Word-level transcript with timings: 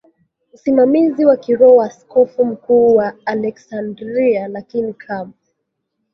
usimamizi 0.53 1.25
wa 1.25 1.37
kiroho 1.37 1.75
wa 1.75 1.85
Askofu 1.85 2.45
mkuu 2.45 2.95
wa 2.95 3.13
Aleksandria 3.25 4.47
Lakini 4.47 4.93
kama 4.93 5.33